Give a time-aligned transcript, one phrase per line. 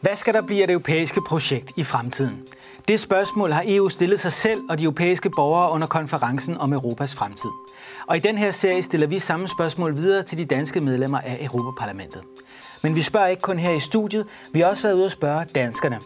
[0.00, 2.46] Hvad skal der blive af det europæiske projekt i fremtiden?
[2.88, 7.14] Det spørgsmål har EU stillet sig selv og de europæiske borgere under konferencen om Europas
[7.14, 7.50] fremtid.
[8.06, 11.38] Og i den her serie stiller vi samme spørgsmål videre til de danske medlemmer af
[11.40, 12.22] Europaparlamentet.
[12.82, 15.44] Men vi spørger ikke kun her i studiet, vi har også været ude at spørge
[15.54, 15.98] danskerne.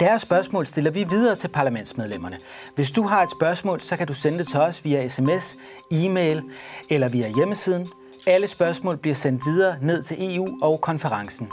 [0.00, 2.38] Deres spørgsmål stiller vi videre til parlamentsmedlemmerne.
[2.74, 5.56] Hvis du har et spørgsmål, så kan du sende det til os via sms,
[5.90, 6.42] e-mail
[6.90, 7.88] eller via hjemmesiden.
[8.26, 11.48] Alle spørgsmål bliver sendt videre ned til EU og konferencen.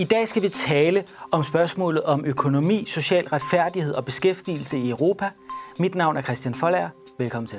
[0.00, 5.24] I dag skal vi tale om spørgsmålet om økonomi, social retfærdighed og beskæftigelse i Europa.
[5.78, 6.88] Mit navn er Christian Folager.
[7.18, 7.58] Velkommen til.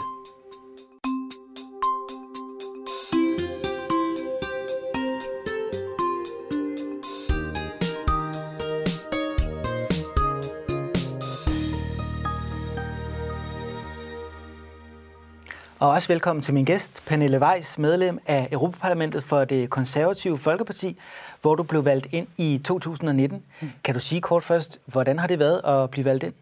[15.81, 20.99] Og også velkommen til min gæst, Pernille Weiss, medlem af Europaparlamentet for det konservative Folkeparti,
[21.41, 23.44] hvor du blev valgt ind i 2019.
[23.62, 23.71] Mm.
[23.84, 26.34] Kan du sige kort først, hvordan har det været at blive valgt ind?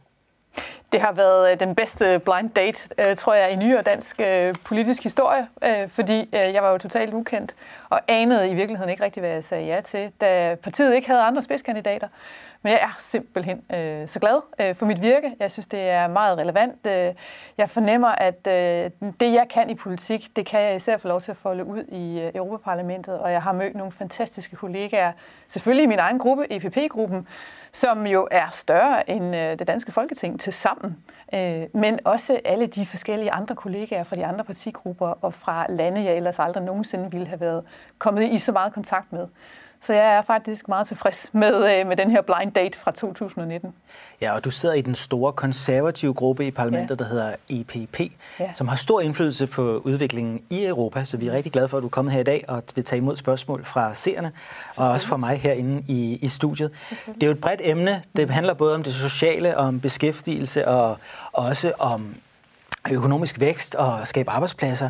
[0.92, 4.56] Det har været øh, den bedste blind date, øh, tror jeg, i nyere dansk øh,
[4.66, 5.48] politisk historie,
[5.88, 7.56] fordi jeg var jo totalt ukendt
[7.90, 11.22] og anede i virkeligheden ikke rigtig, hvad jeg sagde ja til, da partiet ikke havde
[11.22, 12.08] andre spidskandidater.
[12.62, 15.36] Men jeg er simpelthen øh, så glad øh, for mit virke.
[15.40, 16.88] Jeg synes, det er meget relevant.
[16.88, 17.14] Øh,
[17.58, 21.22] jeg fornemmer, at øh, det, jeg kan i politik, det kan jeg især få lov
[21.22, 23.20] til at folde ud i øh, Europaparlamentet.
[23.20, 25.12] Og jeg har mødt nogle fantastiske kollegaer,
[25.48, 27.28] selvfølgelig i min egen gruppe, EPP-gruppen,
[27.72, 30.98] som jo er større end øh, det danske folketing til sammen.
[31.34, 36.04] Øh, men også alle de forskellige andre kollegaer fra de andre partigrupper og fra lande,
[36.04, 37.64] jeg ellers aldrig nogensinde ville have været
[37.98, 39.28] kommet i så meget kontakt med.
[39.83, 43.73] Så jeg er faktisk meget tilfreds med, øh, med den her blind date fra 2019.
[44.22, 47.03] Ja, og du sidder i den store konservative gruppe i parlamentet, ja.
[47.03, 48.00] der hedder EPP,
[48.39, 48.53] ja.
[48.53, 51.03] som har stor indflydelse på udviklingen i Europa.
[51.03, 52.83] Så vi er rigtig glade for, at du er kommet her i dag og vil
[52.83, 54.31] tage imod spørgsmål fra seerne,
[54.75, 56.72] og også fra mig herinde i, i studiet.
[57.05, 58.03] Det er jo et bredt emne.
[58.16, 60.97] Det handler både om det sociale, om beskæftigelse og
[61.33, 62.16] også om
[62.91, 64.89] økonomisk vækst og skabe arbejdspladser.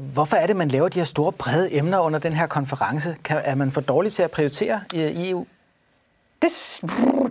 [0.00, 3.16] Hvorfor er det, man laver de her store, brede emner under den her konference?
[3.24, 5.46] Kan, er man for dårlig til at prioritere i, EU?
[6.42, 6.50] Det,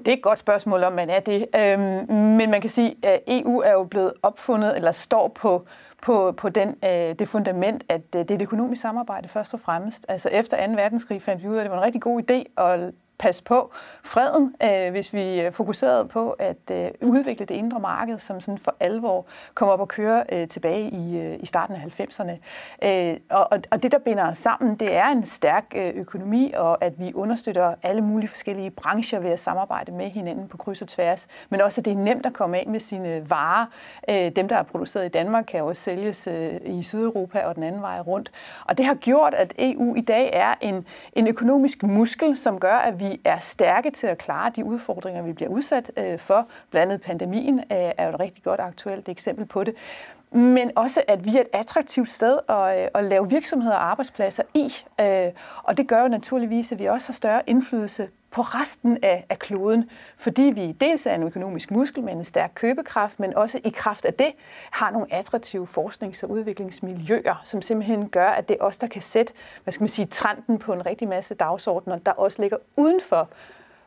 [0.05, 1.45] det er et godt spørgsmål, om man er det.
[1.55, 5.65] Øhm, men man kan sige, at EU er jo blevet opfundet, eller står på,
[6.01, 6.89] på, på den, øh,
[7.19, 10.05] det fundament, at øh, det er et økonomisk samarbejde først og fremmest.
[10.07, 10.73] Altså efter 2.
[10.73, 13.71] verdenskrig fandt vi ud af, at det var en rigtig god idé at passe på
[14.03, 18.57] freden, øh, hvis vi øh, fokuserede på at øh, udvikle det indre marked, som sådan
[18.57, 22.31] for alvor kommer op og køre øh, tilbage i, øh, i starten af 90'erne.
[22.87, 26.83] Øh, og, og det, der binder os sammen, det er en stærk øh, økonomi, og
[26.83, 30.87] at vi understøtter alle mulige forskellige brancher ved at samarbejde med hinanden på kryds og
[30.87, 33.65] tværs, men også at det er nemt at komme af med sine varer.
[34.09, 37.63] Øh, dem, der er produceret i Danmark, kan også sælges øh, i Sydeuropa og den
[37.63, 38.31] anden vej rundt.
[38.65, 42.75] Og det har gjort, at EU i dag er en, en økonomisk muskel, som gør,
[42.75, 46.47] at vi er stærke til at klare de udfordringer, vi bliver udsat øh, for.
[46.69, 49.75] Blandt andet pandemien øh, er jo et rigtig godt aktuelt eksempel på det.
[50.31, 54.43] Men også, at vi er et attraktivt sted at, øh, at lave virksomheder og arbejdspladser
[54.53, 54.73] i.
[55.01, 55.31] Øh,
[55.63, 59.39] og det gør jo naturligvis, at vi også har større indflydelse på resten af, af
[59.39, 63.69] kloden, fordi vi dels er en økonomisk muskel med en stærk købekraft, men også i
[63.69, 64.31] kraft af det
[64.71, 69.01] har nogle attraktive forsknings- og udviklingsmiljøer, som simpelthen gør, at det er os, der kan
[69.01, 69.33] sætte
[69.63, 73.29] hvad skal man sige, trenden på en rigtig masse dagsordner, der også ligger uden for,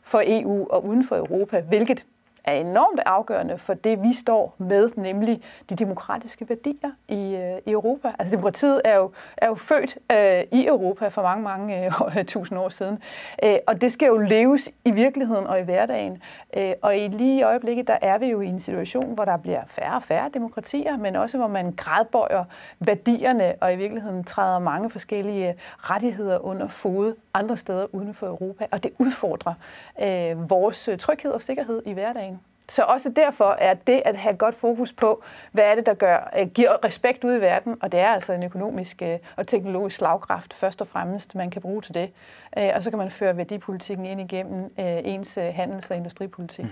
[0.03, 2.05] for EU og uden for Europa, hvilket
[2.45, 7.71] er enormt afgørende for det, vi står med, nemlig de demokratiske værdier i, øh, i
[7.71, 8.13] Europa.
[8.19, 11.87] Altså demokratiet er jo, er jo født øh, i Europa for mange, mange
[12.19, 13.03] øh, tusind år siden,
[13.45, 16.23] øh, og det skal jo leves i virkeligheden og i hverdagen.
[16.57, 19.37] Øh, og i lige i øjeblikket, der er vi jo i en situation, hvor der
[19.37, 22.45] bliver færre og færre demokratier, men også hvor man gradbøjer
[22.79, 28.67] værdierne og i virkeligheden træder mange forskellige rettigheder under fod andre steder uden for Europa,
[28.71, 29.55] og det udfordrer
[30.03, 32.34] øh, vores tryghed og sikkerhed i hverdagen.
[32.69, 36.31] Så også derfor er det at have godt fokus på, hvad er det, der gør,
[36.39, 39.97] øh, giver respekt ud i verden, og det er altså en økonomisk øh, og teknologisk
[39.97, 42.11] slagkraft først og fremmest, man kan bruge til det.
[42.59, 46.65] Øh, og så kan man føre værdipolitikken ind igennem ens handels- og industripolitik.
[46.65, 46.71] Mm.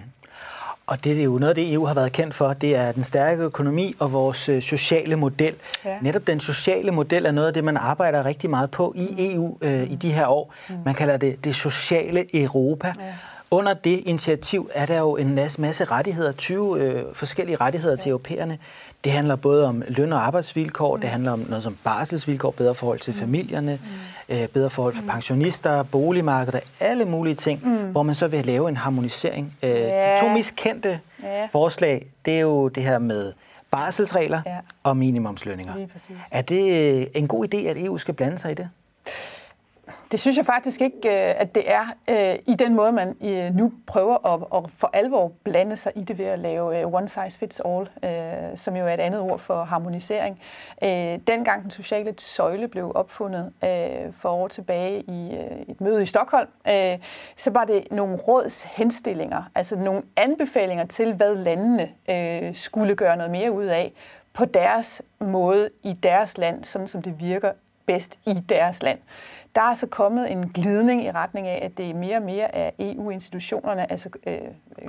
[0.87, 3.05] Og det er jo noget af det, EU har været kendt for, det er den
[3.05, 5.55] stærke økonomi og vores sociale model.
[5.85, 5.99] Ja.
[6.01, 9.59] Netop den sociale model er noget af det, man arbejder rigtig meget på i EU
[9.61, 10.55] øh, i de her år.
[10.69, 10.75] Mm.
[10.85, 12.93] Man kalder det det sociale Europa.
[12.99, 13.15] Ja.
[13.53, 17.97] Under det initiativ er der jo en masse, masse rettigheder, 20 øh, forskellige rettigheder ja.
[17.97, 18.59] til europæerne.
[19.05, 21.01] Det handler både om løn- og arbejdsvilkår, mm.
[21.01, 23.21] det handler om noget som barselsvilkår, bedre forhold til mm.
[23.21, 23.79] familierne,
[24.29, 24.35] mm.
[24.35, 25.09] øh, bedre forhold for mm.
[25.09, 27.91] pensionister, boligmarkeder, alle mulige ting, mm.
[27.91, 29.57] hvor man så vil lave en harmonisering.
[29.63, 30.15] Øh, ja.
[30.15, 31.47] De to mest kendte ja.
[31.47, 33.33] forslag, det er jo det her med
[33.71, 34.57] barselsregler ja.
[34.83, 35.75] og minimumslønninger.
[36.31, 38.69] Er det en god idé, at EU skal blande sig i det?
[40.13, 43.55] Det synes jeg faktisk ikke, øh, at det er øh, i den måde, man øh,
[43.55, 47.39] nu prøver at, at for alvor blande sig i det ved at lave one size
[47.39, 47.89] fits all,
[48.57, 50.41] som jo er et andet ord for harmonisering.
[51.27, 53.53] Dengang den sociale søjle blev opfundet
[54.21, 55.35] for år tilbage i
[55.69, 56.49] et møde i Stockholm,
[57.37, 61.89] så var det nogle råds henstillinger, altså nogle anbefalinger til, hvad landene
[62.55, 63.93] skulle gøre noget mere ud af
[64.33, 67.53] på deres måde i deres land, sådan som det virker
[67.87, 68.99] bedst i deres land.
[69.55, 72.55] Der er så kommet en glidning i retning af, at det er mere og mere
[72.55, 74.39] af EU-institutionerne, altså øh,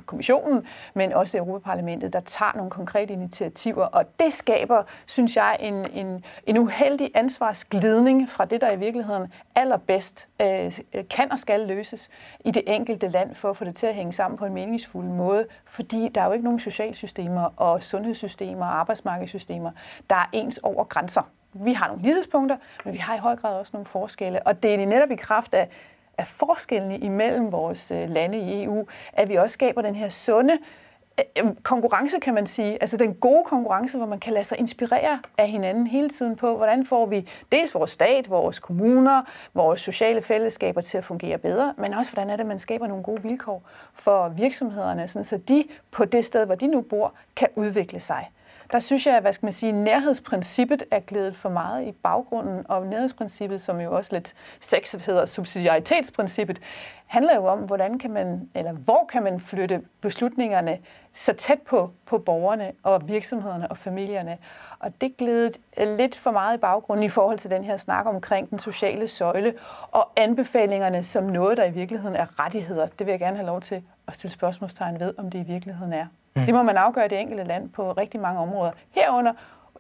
[0.06, 3.86] kommissionen, men også Europaparlamentet, der tager nogle konkrete initiativer.
[3.86, 9.34] Og det skaber, synes jeg, en, en, en uheldig ansvarsglidning fra det, der i virkeligheden
[9.56, 12.10] allerbedst øh, kan og skal løses
[12.46, 15.06] i det enkelte land, for at få det til at hænge sammen på en meningsfuld
[15.06, 15.46] måde.
[15.66, 19.72] Fordi der er jo ikke nogen socialsystemer og sundhedssystemer og arbejdsmarkedssystemer,
[20.10, 21.22] der er ens over grænser
[21.54, 24.48] vi har nogle lighedspunkter, men vi har i høj grad også nogle forskelle.
[24.48, 25.70] Og det er netop i kraft af,
[26.18, 30.54] af forskellene imellem vores øh, lande i EU, at vi også skaber den her sunde
[30.54, 32.78] øh, øh, konkurrence, kan man sige.
[32.82, 36.58] Altså den gode konkurrence, hvor man kan lade sig inspirere af hinanden hele tiden på,
[36.58, 39.22] hvordan får vi dels vores stat, vores kommuner,
[39.54, 43.04] vores sociale fællesskaber til at fungere bedre, men også hvordan er det, man skaber nogle
[43.04, 43.64] gode vilkår
[43.94, 48.32] for virksomhederne, sådan så de på det sted, hvor de nu bor, kan udvikle sig
[48.74, 52.66] der synes jeg, at hvad skal man sige, nærhedsprincippet er glædet for meget i baggrunden,
[52.70, 56.62] og nærhedsprincippet, som jo også lidt sexet hedder subsidiaritetsprincippet,
[57.06, 60.78] handler jo om, hvordan kan man, eller hvor kan man flytte beslutningerne
[61.14, 64.38] så tæt på, på borgerne og virksomhederne og familierne.
[64.80, 68.50] Og det glædet lidt for meget i baggrunden i forhold til den her snak omkring
[68.50, 69.54] den sociale søjle
[69.92, 72.88] og anbefalingerne som noget, der i virkeligheden er rettigheder.
[72.88, 75.94] Det vil jeg gerne have lov til at stille spørgsmålstegn ved, om det i virkeligheden
[75.94, 76.06] er.
[76.36, 76.46] Mm.
[76.46, 78.72] Det må man afgøre i det enkelte land på rigtig mange områder.
[78.92, 79.34] Herunder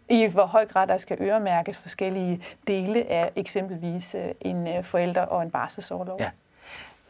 [0.10, 5.22] i hvor høj grad der skal øremærkes forskellige dele af eksempelvis øh, en øh, forælder
[5.22, 6.18] og en barselsårlov.
[6.20, 6.30] Ja.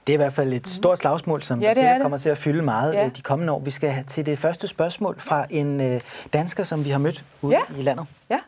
[0.07, 2.61] Det er i hvert fald et stort slagsmål, som ja, det kommer til at fylde
[2.61, 3.05] meget ja.
[3.05, 3.59] Øh, de kommende år.
[3.59, 6.01] Vi skal have til det første spørgsmål fra en
[6.33, 7.79] dansker, som vi har mødt ude ja.
[7.79, 8.05] i landet.
[8.29, 8.39] Ja.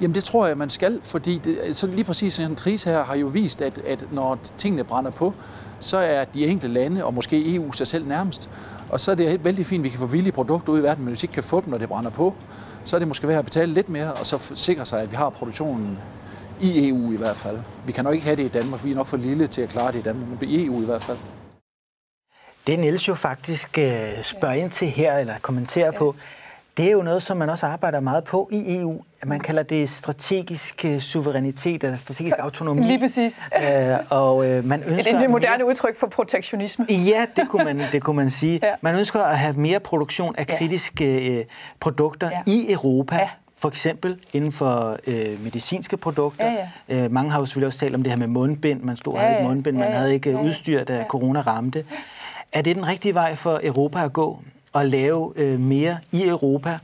[0.00, 3.04] Jamen det tror jeg, man skal, fordi det, så lige præcis sådan en krise her
[3.04, 5.34] har jo vist, at, at når tingene brænder på,
[5.80, 8.50] så er de enkelte lande, og måske EU sig selv nærmest.
[8.90, 11.04] Og så er det vældig fint, at vi kan få villige produkter ud i verden,
[11.04, 12.34] men hvis vi ikke kan få dem, når det brænder på,
[12.84, 15.16] så er det måske værd at betale lidt mere, og så sikre sig, at vi
[15.16, 15.98] har produktionen
[16.60, 17.58] i EU i hvert fald.
[17.86, 19.68] Vi kan nok ikke have det i Danmark, vi er nok for lille til at
[19.68, 21.18] klare det i Danmark, men i EU i hvert fald.
[22.66, 25.98] Det Niels jo faktisk øh, spørger ind til her, eller kommenterer ja.
[25.98, 26.14] på,
[26.78, 29.02] det er jo noget, som man også arbejder meget på i EU.
[29.26, 32.86] Man kalder det strategisk øh, suverænitet eller strategisk autonomi.
[32.86, 33.36] Lige præcis.
[33.62, 35.12] Øh, og øh, man ønsker...
[35.12, 35.66] Det er et moderne mere...
[35.66, 36.86] udtryk for protektionisme.
[36.88, 38.60] Ja, det kunne man, det kunne man sige.
[38.62, 38.72] ja.
[38.80, 41.44] Man ønsker at have mere produktion af kritiske øh,
[41.80, 42.52] produkter ja.
[42.52, 43.16] i Europa.
[43.16, 43.28] Ja.
[43.56, 46.44] For eksempel inden for øh, medicinske produkter.
[46.44, 47.04] Ja, ja.
[47.04, 48.82] Øh, mange har jo selvfølgelig også talt om det her med mundbind.
[48.82, 49.98] Man stod og ja, havde ikke mundbind, man ja, ja.
[49.98, 50.44] havde ikke ja, ja.
[50.44, 51.04] udstyr, da ja.
[51.04, 51.84] corona ramte.
[52.52, 54.42] Er det den rigtige vej for Europa at gå?
[54.74, 56.78] At lave øh, mere i Europa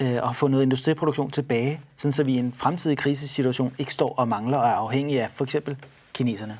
[0.00, 4.14] øh, og få noget industriproduktion tilbage, sådan så vi i en fremtidig krisesituation ikke står
[4.16, 5.76] og mangler og er afhængige af for eksempel
[6.12, 6.58] kineserne?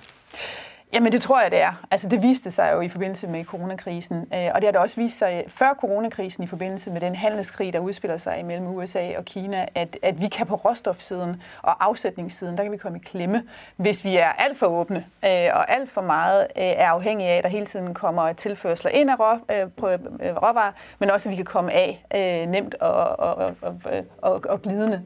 [0.93, 1.73] Jamen det tror jeg, det er.
[1.91, 5.01] Altså det viste sig jo i forbindelse med coronakrisen, øh, og det har da også
[5.01, 9.19] vist sig øh, før coronakrisen i forbindelse med den handelskrig, der udspiller sig mellem USA
[9.19, 13.03] og Kina, at, at vi kan på råstofsiden og afsætningssiden, der kan vi komme i
[13.05, 13.43] klemme,
[13.77, 17.45] hvis vi er alt for åbne øh, og alt for meget er afhængige af, at
[17.45, 19.39] der hele tiden kommer tilførsler ind af rå,
[19.77, 19.87] på
[20.21, 23.81] råvarer, men også at vi kan komme af nemt og, og, og,
[24.23, 25.03] og, og glidende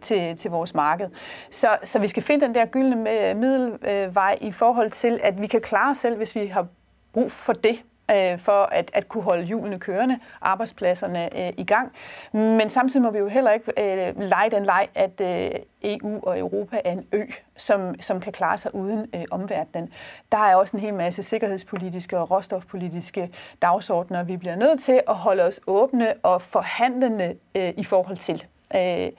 [0.00, 1.08] til, til vores marked.
[1.50, 5.60] Så, så vi skal finde den der gyldne middelvej i forhold til, at vi kan
[5.60, 6.66] klare os selv, hvis vi har
[7.12, 11.92] brug for det øh, for at, at kunne holde hjulene kørende, arbejdspladserne øh, i gang.
[12.32, 15.50] Men samtidig må vi jo heller ikke øh, lege den leg, at øh,
[15.82, 17.22] EU og Europa er en ø,
[17.56, 19.92] som, som kan klare sig uden øh, omverdenen.
[20.32, 23.30] Der er også en hel masse sikkerhedspolitiske og råstofpolitiske
[23.62, 28.44] dagsordner, vi bliver nødt til at holde os åbne og forhandlende øh, i forhold til.
[28.74, 29.10] Øh,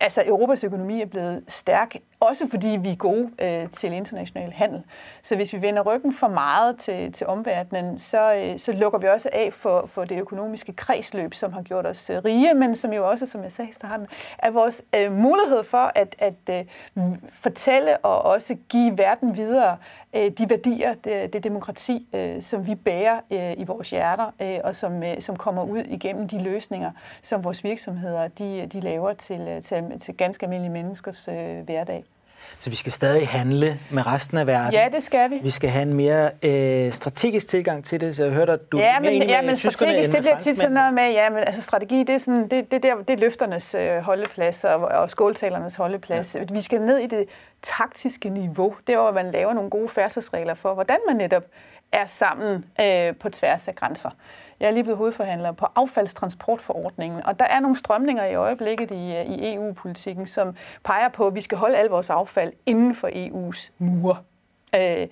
[0.00, 1.96] altså Europas økonomi er blevet stærk,
[2.28, 4.82] også fordi vi er gode øh, til international handel.
[5.22, 9.08] Så hvis vi vender ryggen for meget til, til omverdenen, så, øh, så lukker vi
[9.08, 12.92] også af for, for det økonomiske kredsløb, som har gjort os øh, rige, men som
[12.92, 14.06] jo også, som jeg sagde i starten,
[14.38, 16.66] er vores øh, mulighed for at, at
[16.96, 19.76] øh, fortælle og også give verden videre
[20.14, 24.58] øh, de værdier, det, det demokrati, øh, som vi bærer øh, i vores hjerter, øh,
[24.64, 26.90] og som, øh, som kommer ud igennem de løsninger,
[27.22, 32.04] som vores virksomheder de, de laver til, øh, til, til ganske almindelige menneskers øh, hverdag.
[32.60, 34.72] Så vi skal stadig handle med resten af verden.
[34.72, 35.38] Ja, det skal vi.
[35.42, 38.78] Vi skal have en mere øh, strategisk tilgang til det, så jeg hørte, at du
[38.78, 41.62] ja, mere men, ja, men strategisk, det bliver tit sådan noget med, ja, men altså
[41.62, 45.76] strategi, det er, sådan, det, det, der, det er løfternes øh, holdeplads og, og skåltalernes
[45.76, 46.34] holdeplads.
[46.34, 46.40] Ja.
[46.52, 47.28] Vi skal ned i det
[47.62, 51.44] taktiske niveau, det er, hvor man laver nogle gode færdselsregler for, hvordan man netop
[51.92, 54.10] er sammen øh, på tværs af grænser.
[54.60, 59.16] Jeg er lige blevet hovedforhandler på affaldstransportforordningen, og der er nogle strømninger i øjeblikket i,
[59.16, 63.08] øh, i EU-politikken, som peger på, at vi skal holde al vores affald inden for
[63.08, 64.16] EU's mure.
[64.74, 65.06] Øh,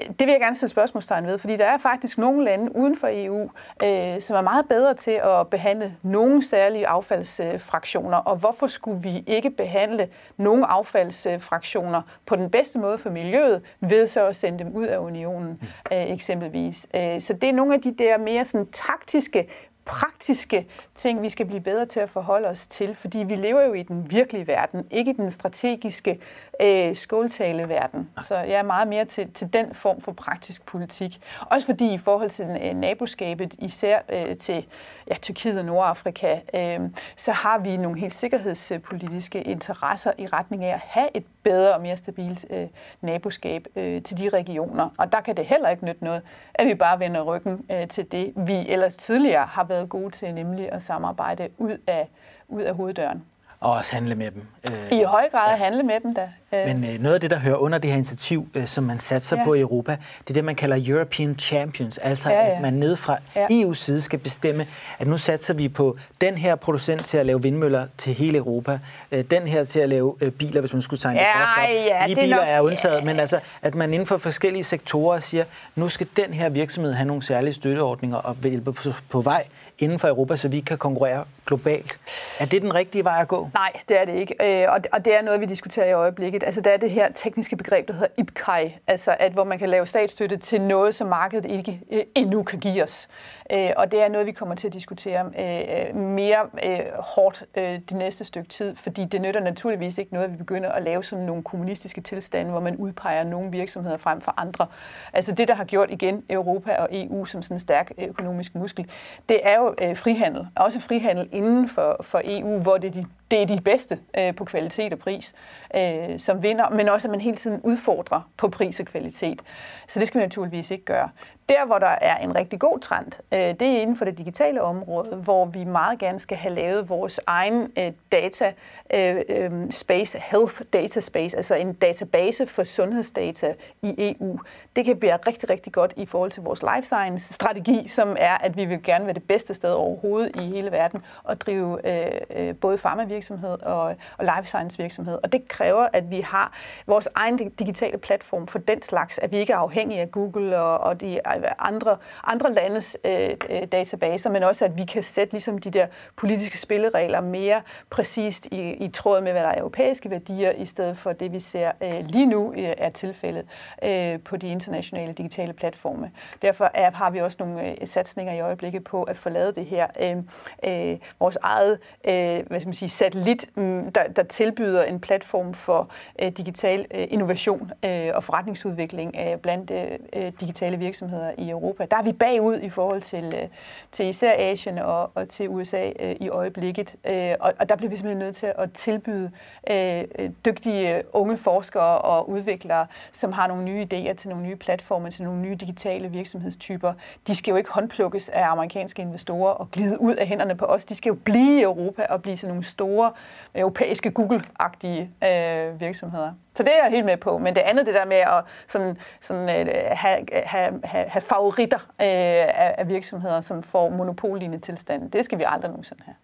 [0.00, 3.08] det vil jeg gerne sætte spørgsmålstegn ved, fordi der er faktisk nogle lande uden for
[3.10, 3.50] EU,
[3.84, 8.18] øh, som er meget bedre til at behandle nogle særlige affaldsfraktioner.
[8.18, 14.06] Og hvorfor skulle vi ikke behandle nogle affaldsfraktioner på den bedste måde for miljøet, ved
[14.06, 15.60] så at sende dem ud af unionen
[15.92, 16.86] øh, eksempelvis?
[16.94, 19.48] Øh, så det er nogle af de der mere sådan, taktiske
[19.84, 23.72] praktiske ting, vi skal blive bedre til at forholde os til, fordi vi lever jo
[23.72, 26.20] i den virkelige verden, ikke i den strategiske
[26.60, 28.10] øh, skåltale-verden.
[28.22, 31.20] Så jeg er meget mere til, til den form for praktisk politik.
[31.40, 34.66] Også fordi i forhold til øh, naboskabet, især øh, til
[35.10, 36.80] ja, Tyrkiet og Nordafrika, øh,
[37.16, 41.80] så har vi nogle helt sikkerhedspolitiske interesser i retning af at have et bedre og
[41.80, 42.66] mere stabilt øh,
[43.00, 44.88] naboskab øh, til de regioner.
[44.98, 46.22] Og der kan det heller ikke nytte noget,
[46.54, 50.34] at vi bare vender ryggen øh, til det, vi ellers tidligere har været gode til,
[50.34, 52.08] nemlig at samarbejde ud af,
[52.48, 53.24] ud af hoveddøren.
[53.60, 54.46] Og også handle med dem.
[54.90, 55.56] I høj grad ja.
[55.56, 56.30] handle med dem da.
[56.66, 59.38] Men øh, noget af det, der hører under det her initiativ, øh, som man satser
[59.38, 59.44] ja.
[59.44, 61.98] på i Europa, det er det, man kalder European Champions.
[61.98, 62.56] Altså, ja, ja.
[62.56, 63.46] at man ned fra ja.
[63.46, 64.66] EU's side skal bestemme,
[64.98, 68.78] at nu satser vi på den her producent til at lave vindmøller til hele Europa,
[69.12, 72.00] øh, den her til at lave øh, biler, hvis man skulle tegne ja, det op.
[72.00, 72.44] Ja, De biler nok...
[72.48, 73.04] er undtaget, ja.
[73.04, 75.44] men altså, at man inden for forskellige sektorer siger,
[75.76, 79.44] nu skal den her virksomhed have nogle særlige støtteordninger og hjælpe på, på vej
[79.78, 81.98] inden for Europa, så vi kan konkurrere globalt.
[82.40, 83.50] Er det den rigtige vej at gå?
[83.54, 84.68] Nej, det er det ikke.
[84.92, 86.43] Og det er noget, vi diskuterer i øjeblikket.
[86.44, 89.68] Altså, der er det her tekniske begreb, der hedder IPCAI, altså at hvor man kan
[89.68, 93.08] lave statsstøtte til noget, som markedet ikke øh, endnu kan give os.
[93.52, 97.44] Øh, Og det er noget, vi kommer til at diskutere øh, øh, mere øh, hårdt
[97.54, 101.04] det næste stykke tid, fordi det nytter naturligvis ikke noget, at vi begynder at lave
[101.04, 104.66] sådan nogle kommunistiske tilstande, hvor man udpeger nogle virksomheder frem for andre.
[105.12, 108.90] Altså det, der har gjort igen Europa og EU som sådan en stærk økonomisk muskel,
[109.28, 110.46] det er jo frihandel.
[110.56, 114.34] Også frihandel inden for, for EU, hvor det er de det er de bedste øh,
[114.34, 115.34] på kvalitet og pris,
[115.76, 119.42] øh, som vinder, men også at man hele tiden udfordrer på pris og kvalitet.
[119.88, 121.08] Så det skal vi naturligvis ikke gøre.
[121.48, 124.62] Der, hvor der er en rigtig god trend, øh, det er inden for det digitale
[124.62, 128.52] område, hvor vi meget gerne skal have lavet vores egen øh, data
[128.94, 134.38] øh, øh space, health data space, altså en database for sundhedsdata i EU.
[134.76, 138.38] Det kan blive rigtig, rigtig godt i forhold til vores life science strategi, som er,
[138.38, 142.20] at vi vil gerne være det bedste sted overhovedet i hele verden og drive øh,
[142.36, 145.18] øh, både farmavirksomhed og, og life science virksomhed.
[145.22, 146.52] Og det kræver, at vi har
[146.86, 150.78] vores egen digitale platform for den slags, at vi ikke er afhængige af Google og,
[150.78, 151.20] og de
[151.58, 155.86] andre, andre landes øh, øh, databaser, men også at vi kan sætte ligesom de der
[156.16, 160.98] politiske spilleregler mere præcist i, i tråd med, hvad der er europæiske værdier, i stedet
[160.98, 163.46] for det, vi ser øh, lige nu øh, er tilfældet
[163.82, 166.10] øh, på de internationale digitale platforme.
[166.42, 169.66] Derfor er, har vi også nogle øh, satsninger i øjeblikket på at få lavet det
[169.66, 169.86] her.
[170.00, 170.16] Øh,
[170.64, 175.54] øh, vores eget øh, hvad skal man sige, satellit, mm, der, der tilbyder en platform
[175.54, 175.90] for
[176.22, 181.86] øh, digital øh, innovation øh, og forretningsudvikling øh, blandt øh, øh digitale virksomheder i Europa.
[181.90, 183.48] Der er vi bagud i forhold til, øh,
[183.92, 186.94] til især Asien og, og til USA øh, i øjeblikket.
[187.04, 189.30] Øh, og, og der bliver vi simpelthen nødt til at tilbyde
[189.70, 194.44] øh, øh dygtige øh, unge forskere og udviklere, som har nogle nye idéer til nogle
[194.44, 196.92] nye platforme, til nogle nye digitale virksomhedstyper.
[197.26, 200.84] De skal jo ikke håndplukkes af amerikanske investorer og glide ud af hænderne på os.
[200.84, 203.12] De skal jo blive i Europa og blive sådan nogle store
[203.54, 206.32] europæiske Google-agtige øh, virksomheder.
[206.54, 207.38] Så det er jeg helt med på.
[207.38, 211.84] Men det andet, det der med at sådan, sådan, uh, have, have, have favoritter uh,
[211.98, 216.14] af, af virksomheder, som får monopollignende tilstand, det skal vi aldrig nogensinde have.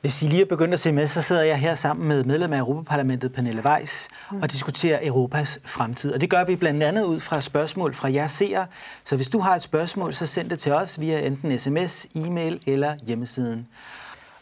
[0.00, 2.52] Hvis I lige er begyndt at se med, så sidder jeg her sammen med medlem
[2.52, 4.42] af Europaparlamentet, Pernille Weiss, mm.
[4.42, 6.12] og diskuterer Europas fremtid.
[6.12, 8.66] Og det gør vi blandt andet ud fra spørgsmål fra jer seere.
[9.04, 12.62] Så hvis du har et spørgsmål, så send det til os via enten sms, e-mail
[12.66, 13.68] eller hjemmesiden.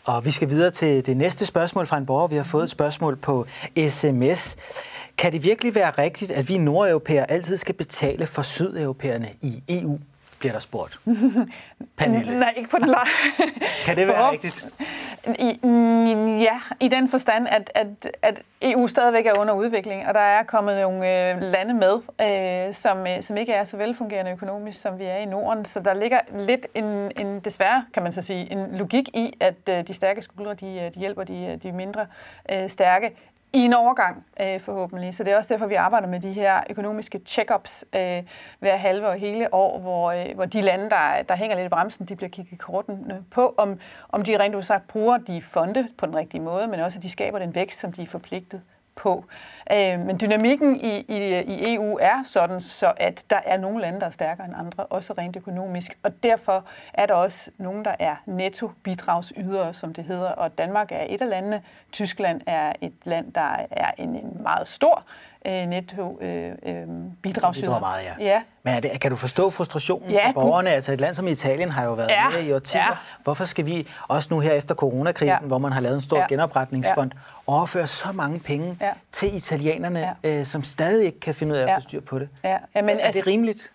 [0.08, 2.26] Og vi skal videre til det næste spørgsmål fra en borger.
[2.26, 3.46] Vi har fået et spørgsmål på
[3.88, 4.56] sms.
[5.18, 9.98] Kan det virkelig være rigtigt, at vi nordeuropæere altid skal betale for sydeuropæerne i EU?
[10.38, 11.00] Bliver der spurgt.
[11.98, 12.38] Pernille.
[12.38, 13.06] Nej, ikke på den lejr.
[13.86, 14.66] kan det være rigtigt?
[15.38, 15.58] I,
[16.42, 20.42] ja, i den forstand, at, at, at EU stadigvæk er under udvikling, og der er
[20.42, 24.98] kommet nogle øh, lande med, øh, som, øh, som ikke er så velfungerende økonomisk, som
[24.98, 25.64] vi er i Norden.
[25.64, 29.68] Så der ligger lidt en, en desværre, kan man så sige, en logik i, at
[29.68, 32.06] øh, de stærke skuldre, de, øh, de hjælper de, de mindre
[32.52, 33.12] øh, stærke
[33.52, 35.14] i en overgang øh, forhåbentlig.
[35.14, 38.22] Så det er også derfor, vi arbejder med de her økonomiske check-ups øh,
[38.58, 41.68] hver halve og hele år, hvor, øh, hvor de lande, der, der hænger lidt i
[41.68, 43.78] bremsen, de bliver kigget korten på, om,
[44.08, 47.10] om de rent udsagt bruger de fonde på den rigtige måde, men også at de
[47.10, 48.62] skaber den vækst, som de er forpligtet
[48.98, 49.24] på.
[49.72, 54.00] Øh, men dynamikken i, i, i EU er sådan, så at der er nogle lande,
[54.00, 55.98] der er stærkere end andre, også rent økonomisk.
[56.02, 56.64] Og derfor
[56.94, 60.30] er der også nogen, der er netto-bidragsydere, som det hedder.
[60.30, 61.62] Og Danmark er et af landene.
[61.92, 65.04] Tyskland er et land, der er en, en meget stor
[65.48, 66.86] øh, netto øh, øh,
[67.22, 67.72] bidragsyder.
[67.72, 68.24] Det meget, ja.
[68.24, 68.42] ja.
[68.62, 70.70] Men er det, kan du forstå frustrationen ja, fra borgerne?
[70.70, 72.80] Altså et land som Italien har jo været ja, med i årtier.
[72.80, 72.88] Ja.
[73.24, 75.46] Hvorfor skal vi, også nu her efter coronakrisen, ja.
[75.46, 76.26] hvor man har lavet en stor ja.
[76.28, 77.20] genopretningsfond, ja.
[77.46, 78.90] overføre så mange penge ja.
[79.10, 80.38] til italienerne, ja.
[80.38, 81.76] øh, som stadig ikke kan finde ud af at ja.
[81.76, 82.28] få styr på det?
[82.44, 82.56] Ja.
[82.74, 83.72] Ja, men er altså, det rimeligt?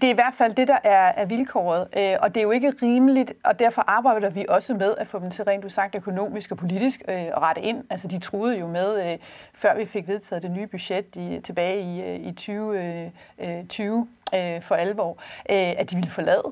[0.00, 2.50] Det er i hvert fald det, der er, er vilkåret, øh, og det er jo
[2.50, 6.52] ikke rimeligt, og derfor arbejder vi også med at få dem til rent sagt økonomisk
[6.52, 7.84] og politisk øh, at rette ind.
[7.90, 9.18] Altså de troede jo med, øh,
[9.54, 14.62] før vi fik vedtaget det nye budget i, tilbage i, øh, i 2020 øh, øh,
[14.62, 16.42] for alvor, at de ville forlade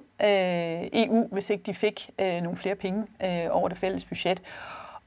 [0.92, 3.06] EU, hvis ikke de fik nogle flere penge
[3.50, 4.42] over det fælles budget.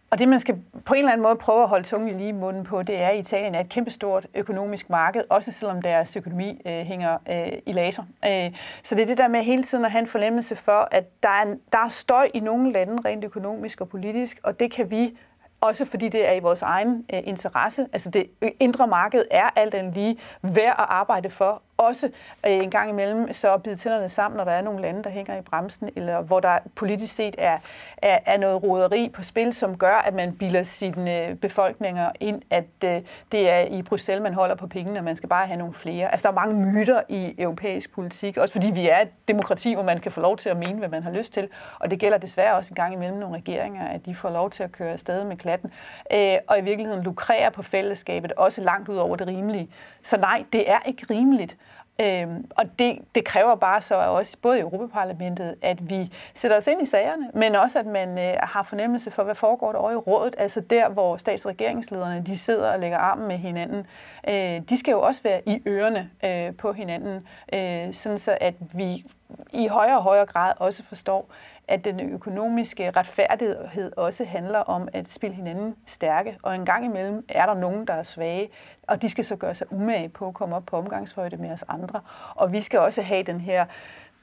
[0.09, 2.31] Og det, man skal på en eller anden måde prøve at holde tungen lige i
[2.31, 6.61] munden på, det er, at Italien er et kæmpestort økonomisk marked, også selvom deres økonomi
[6.65, 8.03] øh, hænger øh, i laser.
[8.25, 8.51] Øh,
[8.83, 11.29] så det er det der med hele tiden at have en fornemmelse for, at der
[11.29, 15.17] er, der er støj i nogle lande, rent økonomisk og politisk, og det kan vi
[15.61, 17.87] også fordi det er i vores egen øh, interesse.
[17.93, 22.09] Altså det indre marked er alt andet lige værd at arbejde for, også
[22.47, 25.09] øh, en gang imellem så at bide tænderne sammen, når der er nogle lande, der
[25.09, 27.57] hænger i bremsen, eller hvor der politisk set er,
[27.97, 32.41] er, er noget roderi på spil, som gør, at man bilder sine øh, befolkninger ind,
[32.49, 35.57] at øh, det er i Bruxelles, man holder på pengene, og man skal bare have
[35.57, 36.11] nogle flere.
[36.11, 39.83] Altså der er mange myter i europæisk politik, også fordi vi er et demokrati, hvor
[39.83, 42.17] man kan få lov til at mene, hvad man har lyst til, og det gælder
[42.17, 45.23] desværre også en gang imellem nogle regeringer, at de får lov til at køre afsted
[45.23, 45.71] med klatten,
[46.13, 49.69] øh, og i virkeligheden lukrere på fællesskabet, også langt ud over det rimelige.
[50.03, 51.57] Så nej, det er ikke rimeligt.
[52.01, 56.67] Øhm, og det, det kræver bare så også, både i Europaparlamentet, at vi sætter os
[56.67, 59.91] ind i sagerne, men også at man øh, har fornemmelse for, hvad foregår der over
[59.91, 63.87] i rådet, altså der, hvor stats- og regeringslederne de sidder og lægger armen med hinanden.
[64.29, 68.55] Øh, de skal jo også være i ørerne øh, på hinanden, øh, sådan så at
[68.73, 69.05] vi
[69.53, 71.29] i højere og højere grad også forstår,
[71.67, 76.37] at den økonomiske retfærdighed også handler om at spille hinanden stærke.
[76.41, 78.49] Og en gang imellem er der nogen, der er svage,
[78.87, 81.63] og de skal så gøre sig umage på at komme op på omgangshøjde med os
[81.67, 82.01] andre.
[82.35, 83.65] Og vi skal også have den her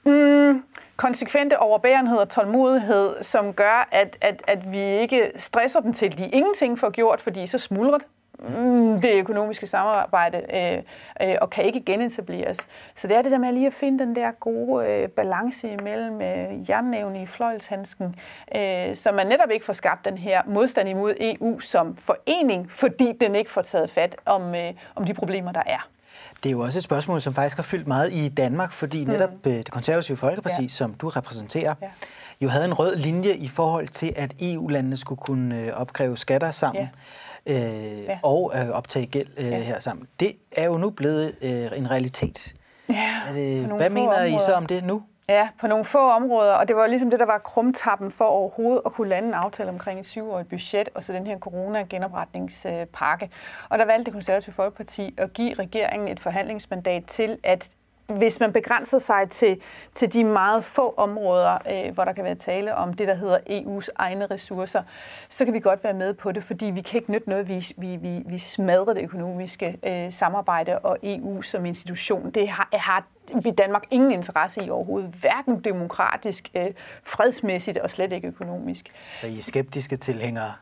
[0.05, 0.65] mm,
[0.97, 6.19] konsekvente overbærenhed og tålmodighed, som gør, at, at, at vi ikke stresser dem til, at
[6.19, 7.99] de ingenting får gjort, fordi så smuldrer
[8.43, 12.59] det Mm, det økonomiske samarbejde øh, øh, og kan ikke genetableres.
[12.95, 16.21] Så det er det der med lige at finde den der gode øh, balance imellem
[16.21, 18.17] øh, jernnævne i fløjlshandsken,
[18.57, 23.13] øh, så man netop ikke får skabt den her modstand imod EU som forening, fordi
[23.21, 25.89] den ikke får taget fat om, øh, om de problemer, der er.
[26.43, 29.11] Det er jo også et spørgsmål, som faktisk har fyldt meget i Danmark, fordi mm.
[29.11, 30.69] netop øh, det konservative Folkeparti, ja.
[30.69, 31.89] som du repræsenterer, ja.
[32.41, 36.51] jo havde en rød linje i forhold til, at EU-landene skulle kunne øh, opkræve skatter
[36.51, 36.83] sammen.
[36.83, 36.89] Ja
[37.47, 38.19] øh, ja.
[38.23, 39.59] og øh, optage gæld øh, ja.
[39.59, 40.09] her sammen.
[40.21, 42.55] Det er jo nu blevet øh, en realitet.
[42.89, 44.25] Ja, øh, hvad mener områder.
[44.25, 45.03] I så om det nu?
[45.29, 48.83] Ja, på nogle få områder, og det var ligesom det, der var krumtappen for overhovedet
[48.87, 53.31] at kunne lande en aftale omkring et syvårigt budget, og så den her corona-genopretningspakke.
[53.69, 57.69] Og der valgte det konservative folkeparti at give regeringen et forhandlingsmandat til at
[58.07, 59.61] hvis man begrænser sig til,
[59.95, 63.39] til de meget få områder, øh, hvor der kan være tale om det, der hedder
[63.39, 64.83] EU's egne ressourcer,
[65.29, 67.67] så kan vi godt være med på det, fordi vi kan ikke nytte noget, vi,
[67.77, 72.31] vi, vi, vi smadrer det økonomiske øh, samarbejde og EU som institution.
[72.31, 73.05] Det har, har
[73.43, 76.67] vi Danmark ingen interesse i overhovedet, hverken demokratisk, øh,
[77.03, 78.93] fredsmæssigt og slet ikke økonomisk.
[79.21, 80.53] Så I er skeptiske tilhængere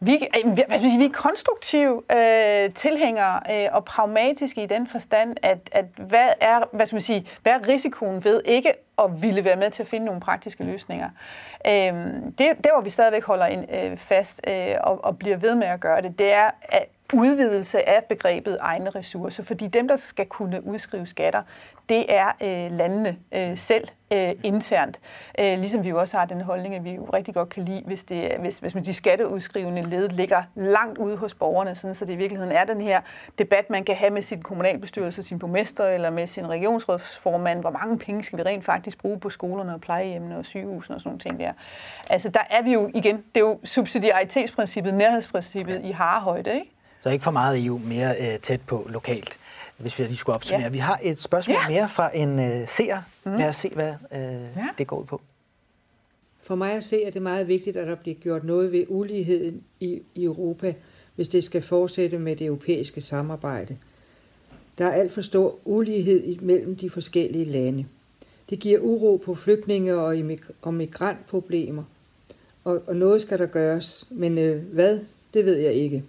[0.00, 5.84] vi, øh, vi er konstruktive øh, tilhængere øh, og pragmatiske i den forstand, at, at
[5.96, 9.70] hvad, er, hvad skal man sige, hvad er risikoen ved ikke at ville være med
[9.70, 11.10] til at finde nogle praktiske løsninger.
[11.66, 15.54] Øh, det, det, hvor vi stadigvæk holder en, øh, fast øh, og, og bliver ved
[15.54, 19.96] med at gøre det, det er at udvidelse af begrebet egne ressourcer, fordi dem, der
[19.96, 21.42] skal kunne udskrive skatter,
[21.88, 25.00] det er øh, landene øh, selv øh, internt.
[25.38, 27.82] Øh, ligesom vi jo også har den holdning, at vi jo rigtig godt kan lide,
[27.86, 32.12] hvis, det, hvis, hvis de skatteudskrivende led ligger langt ude hos borgerne, sådan, så det
[32.12, 33.00] i virkeligheden er den her
[33.38, 37.98] debat, man kan have med sin kommunalbestyrelse, sin borgmester eller med sin regionsrådsformand, hvor mange
[37.98, 41.20] penge skal vi rent faktisk bruge på skolerne og plejehjemmene og sygehusene og sådan nogle
[41.20, 41.52] ting der.
[42.10, 45.88] Altså der er vi jo igen, det er jo subsidiaritetsprincippet, nærhedsprincippet ja.
[45.88, 46.70] i harehøjde, ikke?
[47.00, 49.38] Så ikke for meget EU, mere øh, tæt på lokalt
[49.82, 50.64] hvis vi lige skulle opsummere.
[50.64, 50.70] Ja.
[50.70, 51.68] Vi har et spørgsmål ja.
[51.68, 53.02] mere fra en uh, seer.
[53.24, 53.36] Mm.
[53.36, 54.68] Lad os se, hvad uh, ja.
[54.78, 55.20] det går ud på.
[56.42, 58.84] For mig at se, at det er meget vigtigt, at der bliver gjort noget ved
[58.88, 60.74] uligheden i, i Europa.
[61.14, 63.76] hvis det skal fortsætte med det europæiske samarbejde.
[64.78, 67.86] Der er alt for stor ulighed mellem de forskellige lande.
[68.50, 70.16] Det giver uro på flygtninge og,
[70.62, 71.82] og migrantproblemer.
[72.64, 75.00] Og, og noget skal der gøres, men øh, hvad,
[75.34, 76.04] det ved jeg ikke.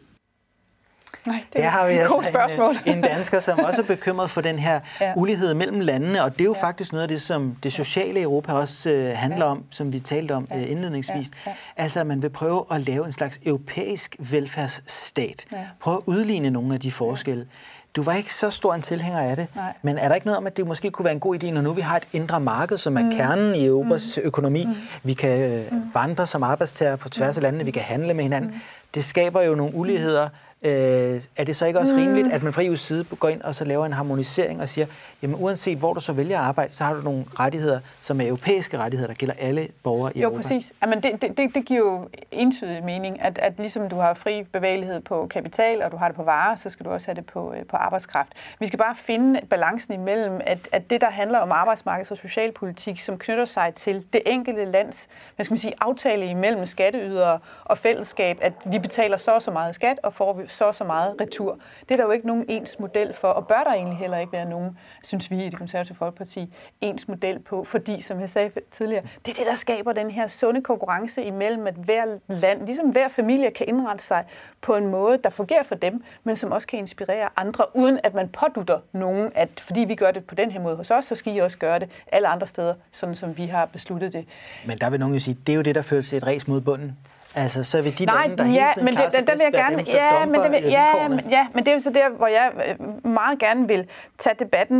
[1.25, 2.75] Nej, det er har vi et altså spørgsmål.
[2.85, 5.13] En, en dansker, som også er bekymret for den her ja.
[5.15, 6.67] ulighed mellem landene, og det er jo ja.
[6.67, 9.51] faktisk noget af det, som det sociale Europa også øh, handler ja.
[9.51, 10.57] om, som vi talte om ja.
[10.57, 11.27] øh, indledningsvis.
[11.45, 11.51] Ja.
[11.51, 11.55] Ja.
[11.77, 15.45] Altså, at man vil prøve at lave en slags europæisk velfærdsstat.
[15.51, 15.57] Ja.
[15.79, 17.47] Prøve at udligne nogle af de forskelle.
[17.95, 19.73] Du var ikke så stor en tilhænger af det, Nej.
[19.81, 21.61] men er der ikke noget om, at det måske kunne være en god idé, når
[21.61, 23.11] nu vi har et indre marked, som er mm.
[23.11, 24.23] kernen i Europas mm.
[24.25, 24.75] økonomi, mm.
[25.03, 25.81] vi kan øh, mm.
[25.93, 27.43] vandre som arbejdstager på tværs af mm.
[27.43, 28.49] landene, vi kan handle med hinanden.
[28.51, 28.59] Mm.
[28.93, 30.29] Det skaber jo nogle uligheder,
[30.65, 33.55] Øh, er det så ikke også rimeligt, at man fra EU's side går ind og
[33.55, 34.87] så laver en harmonisering og siger,
[35.21, 38.27] jamen uanset hvor du så vælger at arbejde, så har du nogle rettigheder, som er
[38.27, 40.37] europæiske rettigheder, der gælder alle borgere i jo, Europa?
[40.37, 40.73] Jo, præcis.
[40.81, 44.99] Jamen, det, det, det giver jo entydig mening, at, at ligesom du har fri bevægelighed
[44.99, 47.53] på kapital, og du har det på varer, så skal du også have det på,
[47.53, 48.31] øh, på arbejdskraft.
[48.59, 52.99] Vi skal bare finde balancen imellem, at, at det, der handler om arbejdsmarkeds- og socialpolitik,
[52.99, 57.77] som knytter sig til det enkelte lands hvad skal man sige, aftale imellem skatteydere og
[57.77, 61.15] fællesskab, at vi betaler så og så meget skat, og får så og så meget
[61.21, 61.57] retur.
[61.89, 64.33] Det er der jo ikke nogen ens model for, og bør der egentlig heller ikke
[64.33, 68.51] være nogen, synes vi i det konservative folkeparti, ens model på, fordi, som jeg sagde
[68.71, 72.89] tidligere, det er det, der skaber den her sunde konkurrence imellem, at hver land, ligesom
[72.89, 74.25] hver familie, kan indrette sig
[74.61, 78.13] på en måde, der fungerer for dem, men som også kan inspirere andre, uden at
[78.13, 81.15] man pådutter nogen, at fordi vi gør det på den her måde hos os, så
[81.15, 84.25] skal I også gøre det alle andre steder, sådan som vi har besluttet det.
[84.65, 86.47] Men der vil nogen jo sige, det er jo det, der fører til et ræs
[86.47, 86.97] mod bunden.
[87.35, 89.53] Altså, så vil de Nej, lande, der ja, hele tiden men det, der vil jeg
[89.53, 92.09] gerne, dem, ja, men det vil, ja, men, ja, men det er jo så der,
[92.09, 94.79] hvor jeg øh, meget gerne vil tage debatten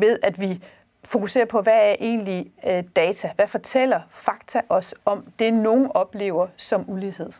[0.00, 0.62] med, at vi
[1.04, 3.30] fokuserer på, hvad er egentlig øh, data?
[3.36, 7.32] Hvad fortæller fakta os om det, nogen oplever som ulighed?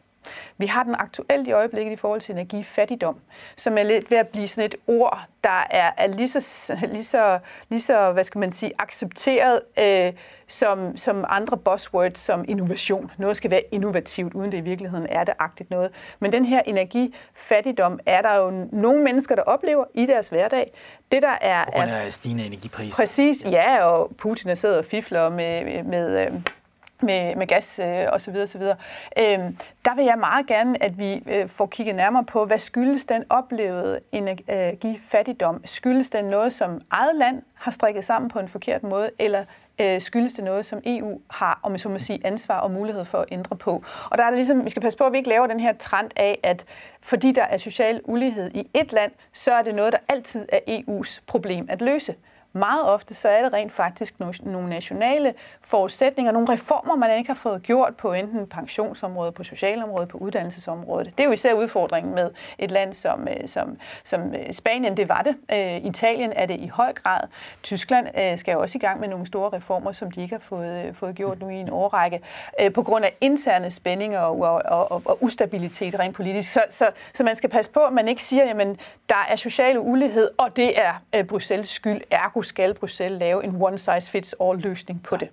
[0.59, 3.17] Vi har den aktuelt i øjeblikket i forhold til energifattigdom,
[3.57, 7.05] som er lidt ved at blive sådan et ord, der er, er lige, så, lige,
[7.05, 7.39] så,
[7.69, 10.13] lige så, hvad skal man sige, accepteret øh,
[10.47, 13.11] som, som andre buzzwords som innovation.
[13.19, 15.91] Noget skal være innovativt, uden det i virkeligheden er det agtigt noget.
[16.21, 20.73] Men den her energifattigdom er der jo nogle mennesker, der oplever i deres hverdag.
[21.13, 21.65] Det der er...
[21.65, 23.03] På grund af stigende energipriser.
[23.03, 26.33] Præcis, ja, og Putin er sidder og fifler med, med, med øh,
[27.03, 28.37] med, med gas øh, osv.
[28.37, 28.63] osv.
[28.63, 29.39] Øh,
[29.85, 33.25] der vil jeg meget gerne, at vi øh, får kigget nærmere på, hvad skyldes den
[33.31, 35.63] oplevede energifattigdom?
[35.65, 39.45] Skyldes den noget, som eget land har strikket sammen på en forkert måde, eller
[39.79, 43.05] øh, skyldes det noget, som EU har, om jeg så må sige, ansvar og mulighed
[43.05, 43.85] for at ændre på?
[44.11, 45.73] Og der er det ligesom, vi skal passe på, at vi ikke laver den her
[45.73, 46.65] trend af, at
[47.01, 50.59] fordi der er social ulighed i et land, så er det noget, der altid er
[50.69, 52.15] EU's problem at løse
[52.59, 57.35] meget ofte så er det rent faktisk nogle nationale forudsætninger, nogle reformer, man ikke har
[57.35, 61.13] fået gjort på enten pensionsområdet, på socialområdet, på uddannelsesområdet.
[61.19, 65.09] Det er jo især udfordringen med et land som, øh, som, som øh, Spanien, det
[65.09, 65.37] var det.
[65.53, 67.21] Øh, Italien er det i høj grad.
[67.63, 70.97] Tyskland skal jo også i gang med nogle store reformer, som de ikke har fået,
[70.97, 72.21] fået gjort nu i en årrække,
[72.75, 76.53] på grund af interne spændinger og, og, og, og ustabilitet rent politisk.
[76.53, 78.67] Så, så, så man skal passe på, at man ikke siger, at
[79.09, 85.03] der er social ulighed, og det er Bruxelles skyld, ergo skal Bruxelles lave en one-size-fits-all-løsning
[85.03, 85.29] på det.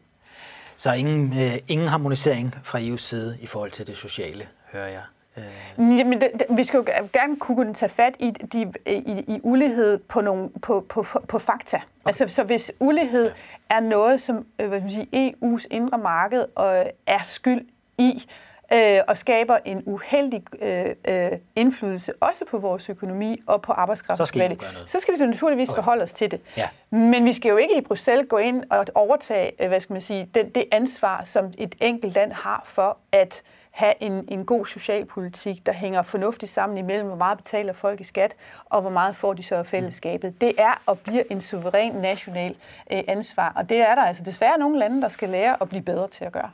[0.77, 5.01] Så ingen, øh, ingen harmonisering fra EU's side i forhold til det sociale, hører jeg.
[5.37, 5.97] Øh.
[5.97, 9.97] Jamen, det, det, vi skal jo gerne kunne tage fat i, de, i, i ulighed
[9.97, 11.77] på, nogle, på, på, på fakta.
[11.77, 11.85] Okay.
[12.05, 13.75] Altså, så hvis ulighed ja.
[13.75, 17.65] er noget, som øh, hvad sige, EU's indre marked øh, er skyld
[17.97, 18.25] i,
[18.73, 24.17] øh, og skaber en uheldig øh, øh, indflydelse også på vores økonomi og på arbejdskraft.
[24.17, 25.75] Så skal, så skal vi så naturligvis okay.
[25.75, 26.41] forholde os til det.
[26.57, 26.69] Ja.
[26.89, 30.01] Men vi skal jo ikke i Bruxelles gå ind og overtage øh, hvad skal man
[30.01, 34.65] sige, det, det ansvar, som et enkelt land har for at have en, en god
[34.65, 39.15] socialpolitik, der hænger fornuftigt sammen imellem, hvor meget betaler folk i skat, og hvor meget
[39.15, 40.41] får de så af fællesskabet.
[40.41, 42.55] Det er og bliver en suveræn national
[42.91, 45.81] øh, ansvar, og det er der altså desværre nogle lande, der skal lære at blive
[45.81, 46.51] bedre til at gøre.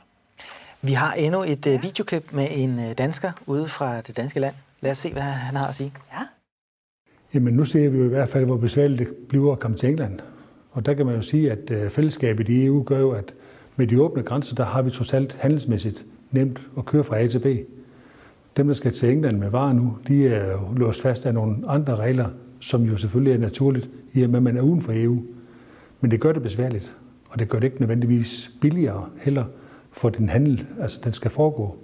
[0.84, 4.54] Vi har endnu et uh, videoklip med en uh, dansker ude fra det danske land.
[4.80, 5.92] Lad os se, hvad han har at sige.
[6.12, 6.18] Ja.
[7.34, 9.88] Jamen nu ser vi jo i hvert fald, hvor besværligt det bliver at komme til
[9.88, 10.20] England.
[10.70, 13.34] Og der kan man jo sige, at uh, fællesskabet i EU gør jo, at
[13.76, 17.28] med de åbne grænser, der har vi trods alt handelsmæssigt nemt at køre fra A
[17.28, 17.46] til B.
[18.56, 21.56] Dem, der skal til England med varer nu, de er jo låst fast af nogle
[21.68, 22.28] andre regler,
[22.60, 25.22] som jo selvfølgelig er naturligt, i og med, at man er uden for EU.
[26.00, 26.96] Men det gør det besværligt,
[27.28, 29.44] og det gør det ikke nødvendigvis billigere heller
[29.92, 31.76] for den handel, altså den skal foregå.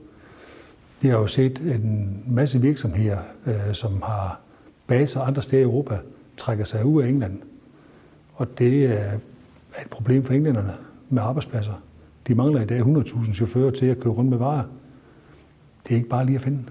[1.00, 4.40] Vi har jo set en masse virksomheder, øh, som har
[4.86, 5.98] baser andre steder i Europa,
[6.36, 7.38] trækker sig ud af England.
[8.34, 8.90] Og det øh,
[9.74, 10.74] er et problem for englænderne
[11.08, 11.82] med arbejdspladser.
[12.26, 14.64] De mangler i dag 100.000 chauffører til at køre rundt med varer.
[15.84, 16.64] Det er ikke bare lige at finde.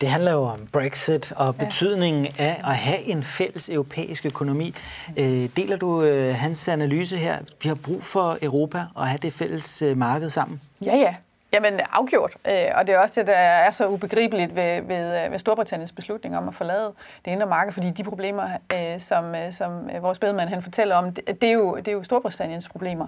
[0.00, 4.74] Det handler jo om Brexit og betydningen af at have en fælles europæisk økonomi.
[5.16, 7.38] Øh, deler du øh, hans analyse her?
[7.62, 10.60] Vi har brug for Europa og have det fælles øh, marked sammen.
[10.84, 11.14] Ja, ja.
[11.52, 15.32] Jamen afgjort, øh, og det er også det, der er så ubegribeligt ved, ved, øh,
[15.32, 16.92] ved Storbritanniens beslutning om at forlade
[17.24, 21.44] det indre marked, fordi de problemer, øh, som, som vores bedemand han fortæller om, det,
[21.44, 23.06] er jo, det er jo Storbritanniens problemer,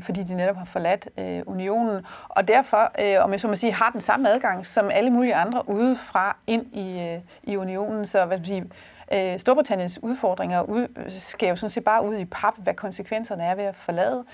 [0.00, 1.08] fordi de netop har forladt
[1.46, 5.34] unionen, og derfor, om jeg så må sige, har den samme adgang som alle mulige
[5.34, 8.70] andre udefra ind i, i unionen, så hvad skal man
[9.12, 13.54] sige, Storbritanniens udfordringer ud, skal jo sådan set bare ud i pap, hvad konsekvenserne er
[13.54, 14.24] ved at forlade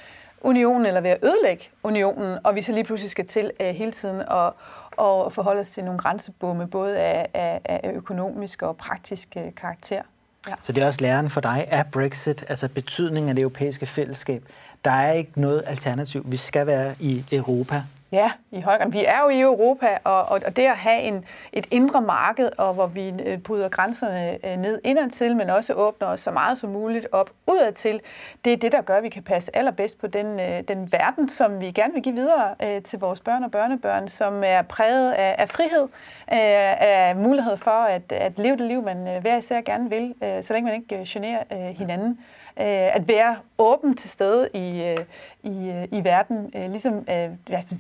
[0.46, 3.92] unionen eller ved at ødelægge unionen, og vi så lige pludselig skal til uh, hele
[3.92, 4.52] tiden at,
[4.96, 10.02] og forholde os til nogle grænsebomme, både af, af, af økonomisk og praktisk uh, karakter.
[10.48, 10.54] Ja.
[10.62, 14.42] Så det er også læren for dig af Brexit, altså betydningen af det europæiske fællesskab.
[14.84, 16.22] Der er ikke noget alternativ.
[16.26, 17.82] Vi skal være i Europa.
[18.16, 18.90] Ja, i høj grad.
[18.90, 22.50] Vi er jo i Europa, og, og, og det at have en, et indre marked,
[22.58, 26.58] og hvor vi øh, bryder grænserne øh, ned indadtil, men også åbner os så meget
[26.58, 28.00] som muligt op udadtil,
[28.44, 31.28] det er det, der gør, at vi kan passe allerbedst på den, øh, den verden,
[31.28, 35.34] som vi gerne vil give videre til vores børn og børnebørn, som er præget af,
[35.38, 35.88] af frihed,
[36.28, 40.70] af mulighed for at, at leve det liv, man hver især gerne vil, så længe
[40.70, 42.18] man ikke generer hinanden
[42.60, 44.96] Øh, at være åben til stede i, øh,
[45.42, 46.52] i, øh, i verden.
[46.56, 47.30] Øh, ligesom øh,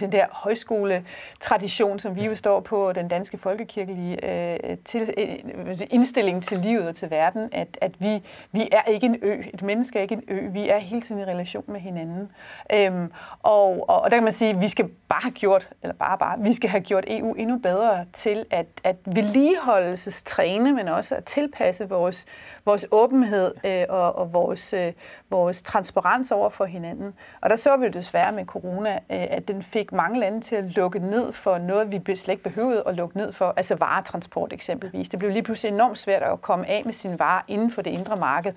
[0.00, 6.44] den der højskole-tradition, som vi jo står på, den danske folkekirkelige øh, til, øh, indstilling
[6.44, 9.42] til livet og til verden, at, at vi, vi er ikke en ø.
[9.54, 10.48] Et menneske er ikke en ø.
[10.48, 12.30] Vi er hele tiden i relation med hinanden.
[12.72, 13.12] Øhm,
[13.42, 16.18] og, og, og der kan man sige, at vi skal bare have gjort, eller bare
[16.18, 21.24] bare, vi skal have gjort EU endnu bedre til at, at vedligeholdelsestræne, men også at
[21.24, 22.24] tilpasse vores,
[22.64, 24.92] vores åbenhed øh, og, og vores, øh,
[25.30, 27.14] vores transparens over for hinanden.
[27.40, 30.64] Og der så vi desværre med corona, øh, at den fik mange lande til at
[30.64, 35.08] lukke ned for noget, vi slet ikke behøvede at lukke ned for, altså varetransport eksempelvis.
[35.08, 37.90] Det blev lige pludselig enormt svært at komme af med sine varer inden for det
[37.90, 38.52] indre marked,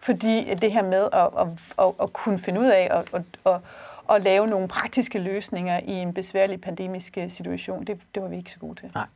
[0.00, 1.46] fordi det her med at, at,
[1.78, 3.60] at, at kunne finde ud af at, at, at
[4.14, 8.36] at lave nogle praktiske løsninger i en besværlig pandemisk øh, situation, det, det var vi
[8.36, 8.90] ikke så gode til.
[8.94, 9.06] Nej.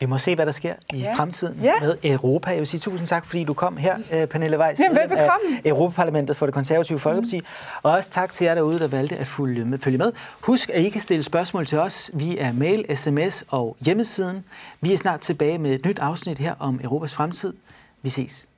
[0.00, 1.14] Vi må se, hvad der sker i ja.
[1.14, 1.72] fremtiden ja.
[1.80, 2.50] med Europa.
[2.50, 5.28] Jeg vil sige tusind tak, fordi du kom her, øh, Pernille Weiss, ja, af
[5.64, 7.38] Europaparlamentet for det konservative Folkeparti.
[7.38, 7.46] Mm.
[7.82, 10.12] Og også tak til jer derude, der valgte at følge med.
[10.40, 14.44] Husk, at I kan stille spørgsmål til os via mail, sms og hjemmesiden.
[14.80, 17.54] Vi er snart tilbage med et nyt afsnit her om Europas fremtid.
[18.02, 18.48] Vi ses.